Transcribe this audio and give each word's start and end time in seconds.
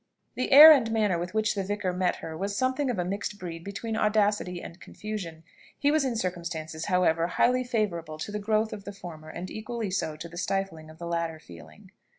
The 0.33 0.51
air 0.51 0.71
and 0.71 0.89
manner 0.89 1.19
with 1.19 1.35
which 1.35 1.53
the 1.53 1.63
vicar 1.63 1.93
met 1.93 2.15
her 2.15 2.35
was 2.35 2.57
something 2.57 2.89
of 2.89 2.97
a 2.97 3.05
mixed 3.05 3.37
breed 3.37 3.63
between 3.63 3.95
audacity 3.95 4.59
and 4.59 4.79
confusion. 4.81 5.43
He 5.77 5.91
was 5.91 6.03
in 6.03 6.15
circumstances, 6.15 6.85
however, 6.85 7.27
highly 7.27 7.63
favourable 7.63 8.17
to 8.17 8.31
the 8.31 8.39
growth 8.39 8.73
of 8.73 8.83
the 8.83 8.93
former 8.93 9.29
and 9.29 9.51
equally 9.51 9.91
so 9.91 10.15
to 10.15 10.27
the 10.27 10.37
stifling 10.37 10.89
of 10.89 10.97
the 10.97 11.05
latter 11.05 11.37
feeling. 11.37 11.91